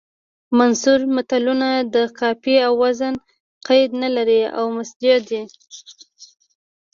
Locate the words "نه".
4.01-4.09